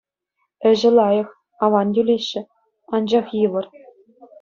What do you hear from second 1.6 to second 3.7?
аван тӳлеҫҫӗ, анчах йывӑр.